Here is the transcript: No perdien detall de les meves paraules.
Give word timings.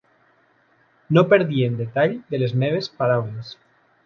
No 1.17 1.23
perdien 1.33 1.77
detall 1.83 2.17
de 2.33 2.41
les 2.45 2.57
meves 2.65 2.91
paraules. 3.03 3.55